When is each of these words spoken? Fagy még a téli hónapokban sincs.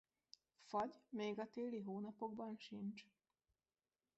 Fagy 0.63 1.01
még 1.09 1.39
a 1.39 1.47
téli 1.49 1.79
hónapokban 1.79 2.55
sincs. 2.57 3.03